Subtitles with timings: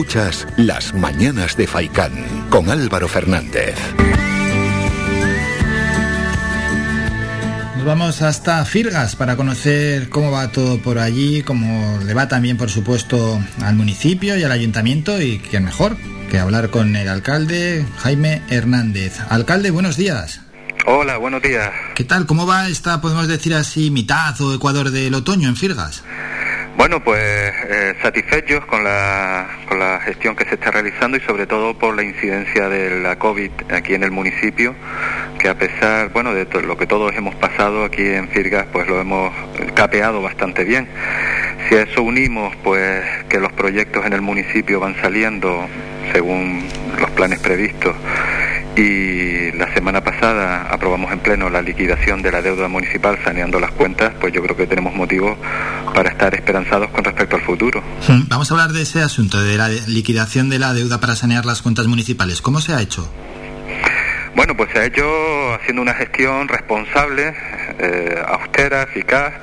[0.00, 3.76] Escuchas Las Mañanas de Faicán con Álvaro Fernández.
[7.76, 12.56] Nos vamos hasta Firgas para conocer cómo va todo por allí, cómo le va también,
[12.56, 15.98] por supuesto, al municipio y al ayuntamiento y qué mejor
[16.30, 19.20] que hablar con el alcalde Jaime Hernández.
[19.28, 20.40] Alcalde, buenos días.
[20.86, 21.70] Hola, buenos días.
[21.94, 22.24] ¿Qué tal?
[22.24, 26.02] ¿Cómo va esta, podemos decir así, mitad o ecuador del otoño en Firgas?
[26.76, 27.20] Bueno, pues
[27.68, 31.94] eh, satisfechos con la, con la gestión que se está realizando y sobre todo por
[31.94, 34.74] la incidencia de la COVID aquí en el municipio,
[35.38, 39.00] que a pesar, bueno, de lo que todos hemos pasado aquí en Firgas, pues lo
[39.00, 39.32] hemos
[39.74, 40.88] capeado bastante bien.
[41.68, 45.68] Si a eso unimos, pues que los proyectos en el municipio van saliendo
[46.12, 46.66] según
[46.98, 47.94] los planes previstos
[48.76, 53.72] y la semana pasada aprobamos en pleno la liquidación de la deuda municipal saneando las
[53.72, 55.36] cuentas, pues yo creo que tenemos motivos
[55.94, 57.82] para estar esperanzados con respecto al futuro.
[58.08, 61.44] Hmm, vamos a hablar de ese asunto, de la liquidación de la deuda para sanear
[61.46, 62.40] las cuentas municipales.
[62.42, 63.10] ¿Cómo se ha hecho?
[64.34, 67.34] Bueno, pues se ha hecho haciendo una gestión responsable,
[67.78, 69.34] eh, austera, eficaz,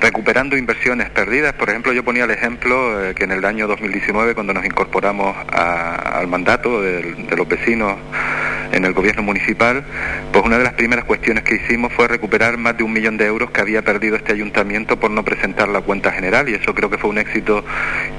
[0.00, 1.52] recuperando inversiones perdidas.
[1.52, 5.36] Por ejemplo, yo ponía el ejemplo eh, que en el año 2019, cuando nos incorporamos
[5.52, 7.96] al mandato de los vecinos
[8.72, 9.84] en el gobierno municipal,
[10.32, 13.26] pues una de las primeras cuestiones que hicimos fue recuperar más de un millón de
[13.26, 16.90] euros que había perdido este ayuntamiento por no presentar la cuenta general y eso creo
[16.90, 17.64] que fue un éxito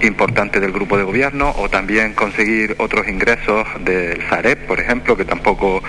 [0.02, 5.26] importante del grupo de gobierno o también conseguir otros ingresos del Sareb, por ejemplo, que
[5.26, 5.82] tampoco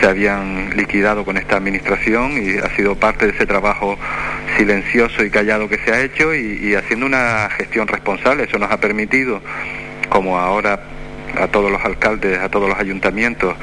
[0.00, 3.98] se habían liquidado con esta administración y ha sido parte de ese trabajo
[4.56, 8.44] silencioso y callado que se ha hecho y, y haciendo una gestión responsable.
[8.44, 9.40] Eso nos ha permitido,
[10.08, 10.80] como ahora
[11.38, 13.54] a todos los alcaldes, a todos los ayuntamientos,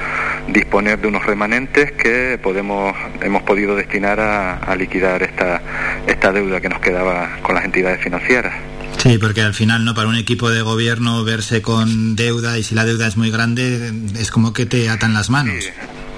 [0.47, 5.61] disponer de unos remanentes que podemos, hemos podido destinar a, liquidar esta,
[6.07, 8.53] esta deuda que nos quedaba con las entidades financieras.
[8.97, 9.93] Sí, porque al final, ¿no?
[9.93, 13.91] Para un equipo de gobierno verse con deuda y si la deuda es muy grande,
[14.17, 15.65] es como que te atan las manos.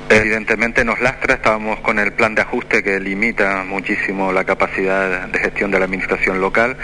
[0.08, 5.40] Evidentemente nos lastra, estábamos con el plan de ajuste que limita muchísimo la capacidad de
[5.40, 6.78] gestión de la administración local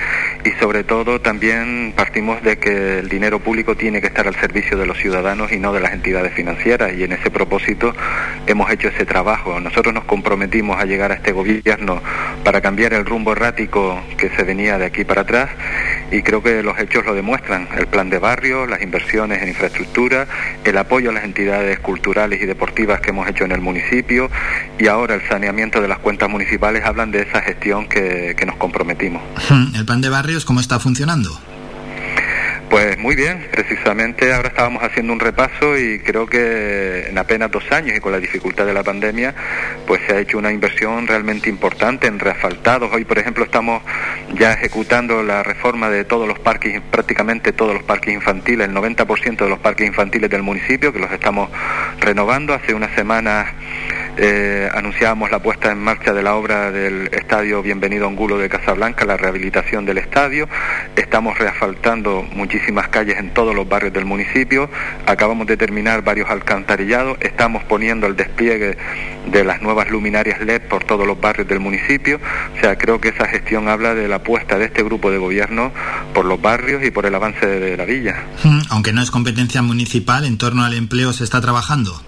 [0.43, 4.75] y sobre todo también partimos de que el dinero público tiene que estar al servicio
[4.75, 7.93] de los ciudadanos y no de las entidades financieras y en ese propósito
[8.47, 9.59] hemos hecho ese trabajo.
[9.59, 12.01] Nosotros nos comprometimos a llegar a este gobierno
[12.43, 15.49] para cambiar el rumbo errático que se venía de aquí para atrás
[16.11, 17.67] y creo que los hechos lo demuestran.
[17.77, 20.27] El plan de barrio, las inversiones en infraestructura,
[20.63, 24.29] el apoyo a las entidades culturales y deportivas que hemos hecho en el municipio
[24.77, 28.57] y ahora el saneamiento de las cuentas municipales hablan de esa gestión que, que nos
[28.57, 29.21] comprometimos.
[29.75, 31.39] ¿El plan de barrios cómo está funcionando?
[32.71, 37.69] Pues muy bien, precisamente ahora estábamos haciendo un repaso y creo que en apenas dos
[37.69, 39.35] años y con la dificultad de la pandemia,
[39.91, 42.93] pues se ha hecho una inversión realmente importante en reasfaltados.
[42.93, 43.83] Hoy, por ejemplo, estamos
[44.35, 49.35] ya ejecutando la reforma de todos los parques, prácticamente todos los parques infantiles, el 90%
[49.35, 51.49] de los parques infantiles del municipio, que los estamos
[51.99, 52.53] renovando.
[52.53, 53.49] Hace unas semanas
[54.15, 59.03] eh, anunciábamos la puesta en marcha de la obra del Estadio Bienvenido Angulo de Casablanca,
[59.03, 60.47] la rehabilitación del estadio.
[60.95, 64.69] Estamos reasfaltando muchísimas calles en todos los barrios del municipio.
[65.05, 67.17] Acabamos de terminar varios alcantarillados.
[67.21, 68.77] Estamos poniendo el despliegue
[69.31, 72.19] de las nuevas luminarias LED por todos los barrios del municipio.
[72.57, 75.71] O sea, creo que esa gestión habla de la apuesta de este grupo de gobierno
[76.13, 78.23] por los barrios y por el avance de la villa.
[78.43, 82.01] Hmm, aunque no es competencia municipal, en torno al empleo se está trabajando.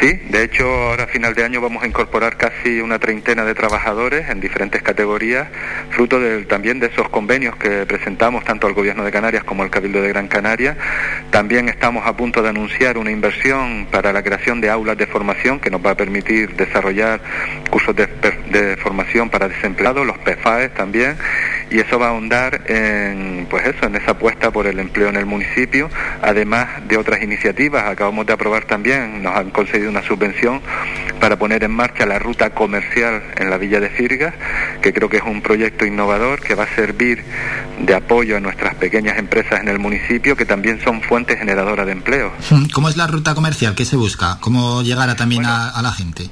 [0.00, 3.54] Sí, de hecho ahora a final de año vamos a incorporar casi una treintena de
[3.54, 5.48] trabajadores en diferentes categorías,
[5.90, 6.18] fruto
[6.48, 10.08] también de esos convenios que presentamos tanto al Gobierno de Canarias como al Cabildo de
[10.08, 10.78] Gran Canaria.
[11.30, 15.60] También estamos a punto de anunciar una inversión para la creación de aulas de formación
[15.60, 17.20] que nos va a permitir desarrollar
[17.68, 21.18] cursos de, de formación para desempleados, los PFAES también,
[21.70, 25.16] y eso va a ahondar en, pues eso, en esa apuesta por el empleo en
[25.16, 25.88] el municipio,
[26.22, 27.86] además de otras iniciativas.
[27.86, 30.60] Acabamos de aprobar también, nos han concedido una subvención
[31.20, 34.34] para poner en marcha la ruta comercial en la villa de Firgas,
[34.82, 37.22] que creo que es un proyecto innovador que va a servir
[37.80, 41.92] de apoyo a nuestras pequeñas empresas en el municipio, que también son fuentes generadoras de
[41.92, 42.32] empleo.
[42.74, 43.74] ¿Cómo es la ruta comercial?
[43.74, 44.38] ¿Qué se busca?
[44.40, 46.30] ¿Cómo llegar a, también a la gente?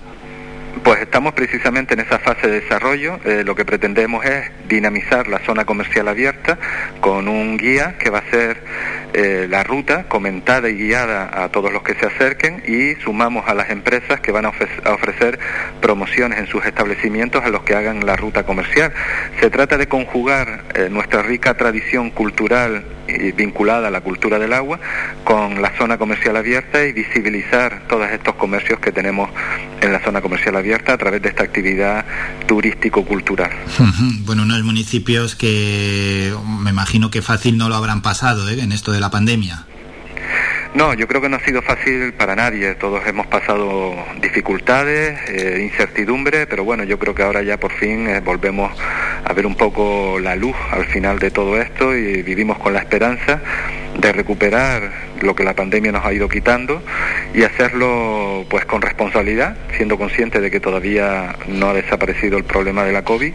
[0.89, 3.21] Pues estamos precisamente en esa fase de desarrollo.
[3.27, 6.57] Eh, lo que pretendemos es dinamizar la zona comercial abierta
[7.03, 8.63] con un guía que va a ser
[9.13, 13.53] eh, la ruta comentada y guiada a todos los que se acerquen y sumamos a
[13.53, 15.39] las empresas que van a, ofrecer
[15.83, 18.91] promociones en sus establecimientos a los que hagan la ruta comercial.
[19.41, 22.83] Se trata de conjugar eh, nuestra rica tradición cultural
[23.37, 24.79] vinculada a la cultura del agua
[25.25, 29.31] con la zona comercial abierta y visibilizar todos estos comercios que tenemos
[29.81, 32.05] en la zona comercial abierta a través de esta actividad
[32.47, 33.51] turístico-cultural.
[34.25, 38.61] Bueno, unos municipios que me imagino que fácil no lo habrán pasado ¿eh?
[38.61, 39.68] en esto de la pandemia.
[40.79, 42.77] No, yo creo que no ha sido fácil para nadie.
[42.77, 48.07] Todos hemos pasado dificultades, eh, incertidumbre, pero bueno, yo creo que ahora ya por fin
[48.07, 48.71] eh, volvemos
[49.25, 52.79] a ver un poco la luz al final de todo esto y vivimos con la
[52.79, 53.41] esperanza
[53.99, 54.93] de recuperar
[55.23, 56.83] lo que la pandemia nos ha ido quitando
[57.35, 62.85] y hacerlo pues con responsabilidad, siendo consciente de que todavía no ha desaparecido el problema
[62.85, 63.33] de la COVID,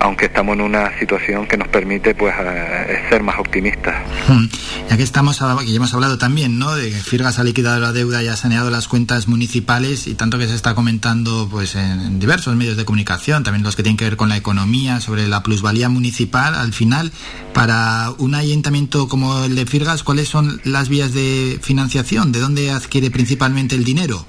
[0.00, 3.94] aunque estamos en una situación que nos permite pues eh, ser más optimistas.
[4.28, 4.46] Hmm.
[4.88, 6.74] Ya que estamos, ya hemos hablado también, ¿no?
[6.74, 10.38] De que Firgas ha liquidado la deuda y ha saneado las cuentas municipales y tanto
[10.38, 14.04] que se está comentando pues en diversos medios de comunicación, también los que tienen que
[14.04, 17.12] ver con la economía, sobre la plusvalía municipal, al final,
[17.52, 21.17] para un ayuntamiento como el de Firgas, ¿cuáles son las vías de
[21.62, 22.32] financiación?
[22.32, 24.26] ¿De dónde adquiere principalmente el dinero?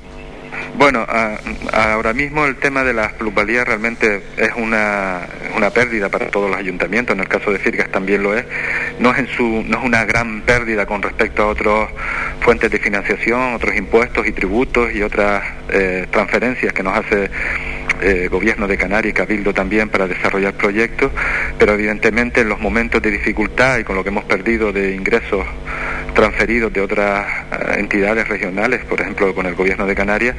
[0.77, 1.05] Bueno,
[1.73, 6.57] ahora mismo el tema de las plusvalías realmente es una, una pérdida para todos los
[6.57, 8.45] ayuntamientos, en el caso de Firgas también lo es.
[8.99, 11.89] No es, en su, no es una gran pérdida con respecto a otras
[12.39, 17.29] fuentes de financiación, otros impuestos y tributos y otras eh, transferencias que nos hace
[18.01, 21.11] eh, gobierno de Canarias y Cabildo también para desarrollar proyectos,
[21.57, 25.45] pero evidentemente en los momentos de dificultad y con lo que hemos perdido de ingresos
[26.13, 30.35] transferidos de otras eh, entidades regionales, por ejemplo con el gobierno de Canarias,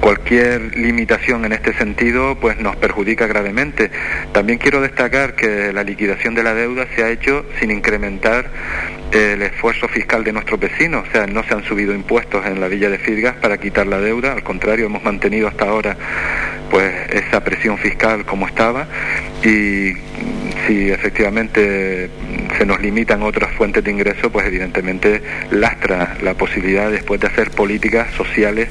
[0.00, 3.90] cualquier limitación en este sentido pues nos perjudica gravemente.
[4.32, 8.50] También quiero destacar que la liquidación de la deuda se ha hecho sin incrementar
[9.12, 12.68] el esfuerzo fiscal de nuestros vecinos, o sea, no se han subido impuestos en la
[12.68, 15.96] villa de Firgas para quitar la deuda, al contrario, hemos mantenido hasta ahora
[16.70, 18.86] pues esa presión fiscal como estaba.
[19.42, 19.92] Y
[20.66, 22.10] si efectivamente
[22.58, 27.50] se nos limitan otras fuentes de ingreso, pues evidentemente lastra la posibilidad después de hacer
[27.50, 28.68] políticas sociales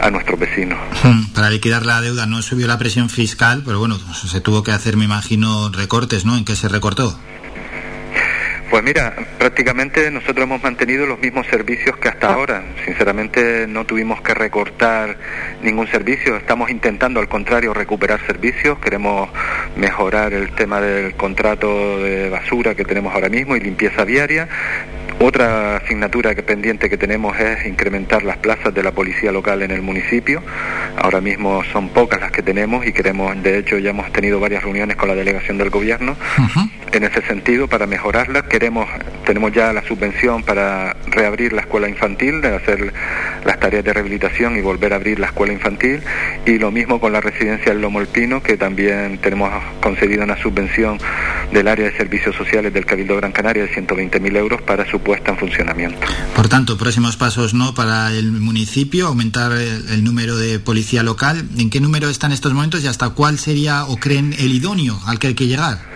[0.00, 0.78] a nuestros vecinos.
[1.02, 4.72] Hmm, para liquidar la deuda no subió la presión fiscal, pero bueno, se tuvo que
[4.72, 6.36] hacer, me imagino, recortes, ¿no?
[6.36, 7.18] ¿En qué se recortó?
[8.70, 12.62] Pues mira, prácticamente nosotros hemos mantenido los mismos servicios que hasta ahora.
[12.84, 15.16] Sinceramente no tuvimos que recortar
[15.62, 16.36] ningún servicio.
[16.36, 18.78] Estamos intentando, al contrario, recuperar servicios.
[18.78, 19.28] Queremos
[19.76, 24.48] mejorar el tema del contrato de basura que tenemos ahora mismo y limpieza diaria.
[25.20, 29.70] Otra asignatura que pendiente que tenemos es incrementar las plazas de la policía local en
[29.70, 30.42] el municipio.
[30.96, 34.64] Ahora mismo son pocas las que tenemos y queremos, de hecho ya hemos tenido varias
[34.64, 36.16] reuniones con la delegación del gobierno
[36.94, 38.44] en ese sentido para mejorarlas.
[38.44, 38.88] Queremos,
[39.26, 42.92] tenemos ya la subvención para reabrir la escuela infantil, de hacer
[43.44, 46.02] las tareas de rehabilitación y volver a abrir la escuela infantil.
[46.46, 49.50] Y lo mismo con la residencia del Lomo Alpino, que también tenemos
[49.80, 50.98] concedida una subvención
[51.52, 55.32] del área de servicios sociales del Cabildo Gran Canaria de 120.000 euros para su puesta
[55.32, 56.06] en funcionamiento.
[56.34, 61.44] Por tanto, próximos pasos no para el municipio, aumentar el, número de policía local.
[61.58, 65.18] ¿En qué número están estos momentos y hasta cuál sería o creen el idóneo al
[65.18, 65.93] que hay que llegar?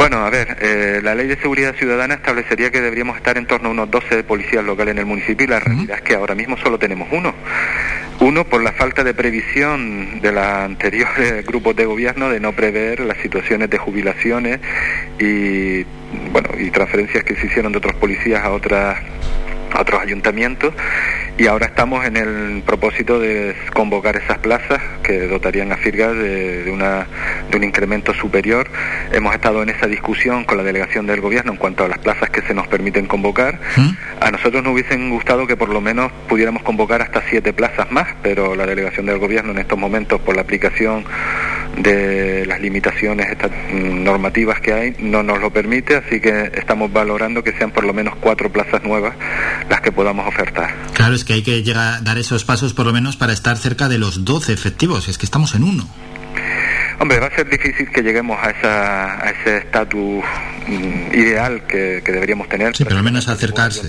[0.00, 3.68] Bueno, a ver, eh, la ley de seguridad ciudadana establecería que deberíamos estar en torno
[3.68, 6.56] a unos 12 policías locales en el municipio y la realidad es que ahora mismo
[6.56, 7.34] solo tenemos uno.
[8.20, 13.00] Uno, por la falta de previsión de los anteriores grupos de gobierno de no prever
[13.00, 14.60] las situaciones de jubilaciones
[15.18, 15.84] y,
[16.32, 18.96] bueno, y transferencias que se hicieron de otros policías a otras
[19.70, 20.72] a otros ayuntamientos
[21.40, 26.70] y ahora estamos en el propósito de convocar esas plazas que dotarían a Firgas de,
[26.70, 27.06] una,
[27.50, 28.68] de un incremento superior.
[29.10, 32.28] Hemos estado en esa discusión con la delegación del gobierno en cuanto a las plazas
[32.28, 33.58] que se nos permiten convocar.
[33.74, 33.88] ¿Mm?
[34.20, 38.08] A nosotros nos hubiesen gustado que por lo menos pudiéramos convocar hasta siete plazas más,
[38.22, 41.06] pero la delegación del gobierno en estos momentos por la aplicación
[41.76, 43.26] de las limitaciones
[43.72, 47.84] mm, normativas que hay no nos lo permite, así que estamos valorando que sean por
[47.84, 49.14] lo menos cuatro plazas nuevas
[49.68, 50.74] las que podamos ofertar.
[50.94, 53.56] Claro, es que hay que llegar a dar esos pasos por lo menos para estar
[53.56, 55.88] cerca de los 12 efectivos, es que estamos en uno.
[56.98, 60.22] Hombre, va a ser difícil que lleguemos a, esa, a ese estatus
[60.66, 62.76] mm, ideal que, que, deberíamos tener.
[62.76, 63.88] Sí, pero al menos acercarse.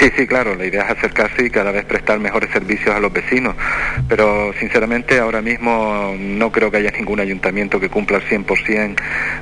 [0.00, 3.12] Sí, sí, claro, la idea es acercarse y cada vez prestar mejores servicios a los
[3.12, 3.54] vecinos,
[4.08, 8.96] pero sinceramente ahora mismo no creo que haya ningún ayuntamiento que cumpla al 100%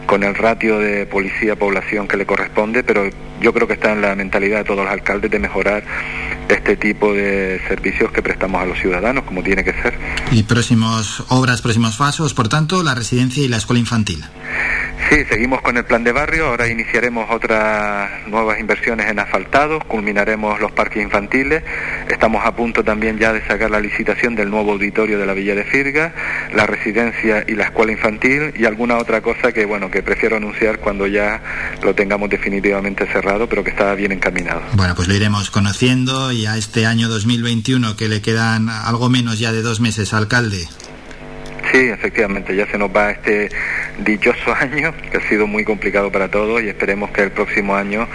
[0.06, 3.08] con el ratio de policía-población que le corresponde, pero
[3.40, 5.84] yo creo que está en la mentalidad de todos los alcaldes de mejorar
[6.48, 9.94] este tipo de servicios que prestamos a los ciudadanos, como tiene que ser.
[10.30, 14.24] Y próximos obras, próximos pasos, por tanto, la residencia y la escuela infantil.
[15.10, 16.46] Sí, seguimos con el plan de barrio.
[16.46, 21.62] Ahora iniciaremos otras nuevas inversiones en asfaltados, culminaremos los parques infantiles.
[22.08, 25.54] Estamos a punto también ya de sacar la licitación del nuevo auditorio de la Villa
[25.54, 26.14] de Firga,
[26.54, 30.78] la residencia y la escuela infantil y alguna otra cosa que bueno que prefiero anunciar
[30.78, 31.40] cuando ya
[31.82, 34.62] lo tengamos definitivamente cerrado, pero que está bien encaminado.
[34.72, 39.38] Bueno, pues lo iremos conociendo y a este año 2021 que le quedan algo menos
[39.38, 40.66] ya de dos meses, alcalde.
[41.72, 43.50] Sí, efectivamente, ya se nos va este
[43.98, 48.08] dichoso año, que ha sido muy complicado para todos y esperemos que el próximo año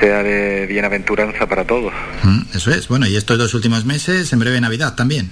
[0.00, 1.92] sea de bienaventuranza para todos.
[2.22, 5.30] Mm, eso es, bueno, y estos dos últimos meses, en breve Navidad también.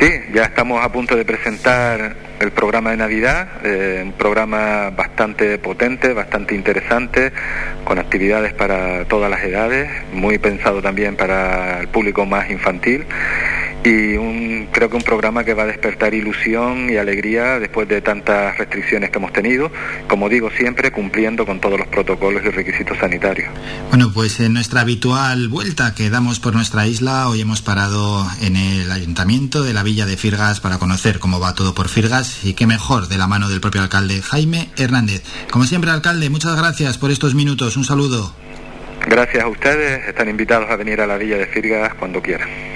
[0.00, 5.56] Sí, ya estamos a punto de presentar el programa de Navidad, eh, un programa bastante
[5.56, 7.32] potente, bastante interesante,
[7.84, 13.06] con actividades para todas las edades, muy pensado también para el público más infantil
[13.84, 18.00] y un, creo que un programa que va a despertar ilusión y alegría después de
[18.00, 19.70] tantas restricciones que hemos tenido,
[20.08, 23.48] como digo siempre cumpliendo con todos los protocolos y requisitos sanitarios.
[23.90, 28.56] Bueno, pues en nuestra habitual vuelta que damos por nuestra isla, hoy hemos parado en
[28.56, 32.54] el ayuntamiento de la villa de Firgas para conocer cómo va todo por Firgas y
[32.54, 35.22] qué mejor de la mano del propio alcalde Jaime Hernández.
[35.50, 37.76] Como siempre, alcalde, muchas gracias por estos minutos.
[37.76, 38.32] Un saludo.
[39.06, 40.08] Gracias a ustedes.
[40.08, 42.75] Están invitados a venir a la villa de Firgas cuando quieran.